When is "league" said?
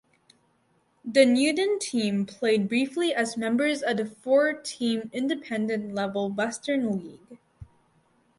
6.97-7.37